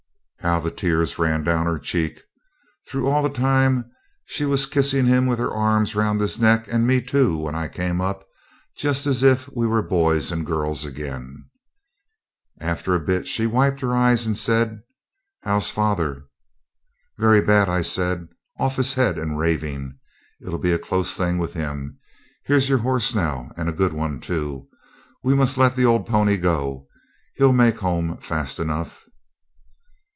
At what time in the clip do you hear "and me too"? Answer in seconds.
6.67-7.37